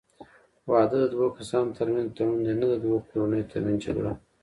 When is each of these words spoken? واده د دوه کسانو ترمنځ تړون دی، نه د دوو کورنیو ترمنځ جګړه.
واده 0.69 0.97
د 1.01 1.05
دوه 1.13 1.27
کسانو 1.37 1.75
ترمنځ 1.77 2.07
تړون 2.17 2.39
دی، 2.45 2.53
نه 2.61 2.65
د 2.71 2.75
دوو 2.83 3.05
کورنیو 3.09 3.49
ترمنځ 3.51 3.77
جګړه. 3.85 4.11